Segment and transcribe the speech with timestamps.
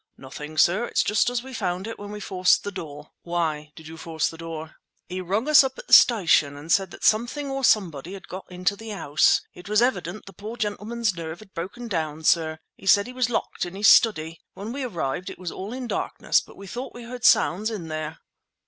[0.17, 0.85] "Nothing, sir.
[0.85, 4.29] It's just as we found it when we forced the door." "Why did you force
[4.31, 4.77] the door?"
[5.07, 8.47] "He rung us up at the station and said that something or somebody had got
[8.51, 9.41] into the house.
[9.53, 12.57] It was evident the poor gentleman's nerve had broken down, sir.
[12.75, 14.41] He said he was locked in his study.
[14.55, 18.17] When we arrived it was all in darkness—but we thought we heard sounds in here."